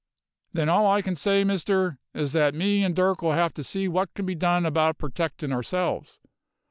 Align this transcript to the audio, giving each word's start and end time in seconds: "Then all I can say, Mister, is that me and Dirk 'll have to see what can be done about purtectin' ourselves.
"Then 0.51 0.67
all 0.67 0.87
I 0.89 1.03
can 1.03 1.13
say, 1.13 1.43
Mister, 1.43 1.99
is 2.15 2.31
that 2.33 2.55
me 2.55 2.83
and 2.83 2.95
Dirk 2.95 3.21
'll 3.21 3.33
have 3.33 3.53
to 3.53 3.63
see 3.63 3.87
what 3.87 4.15
can 4.15 4.25
be 4.25 4.33
done 4.33 4.65
about 4.65 4.97
purtectin' 4.97 5.53
ourselves. 5.53 6.19